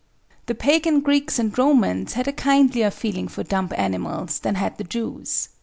The 0.47 0.55
pagan 0.55 1.01
Greeks 1.01 1.37
and 1.37 1.55
Romans 1.55 2.13
had 2.13 2.27
a 2.27 2.31
kindlier 2.31 2.89
feeling 2.89 3.27
for 3.27 3.43
dumb 3.43 3.69
animals 3.75 4.39
than 4.39 4.55
had 4.55 4.79
the 4.79 4.83
Jews. 4.83 5.49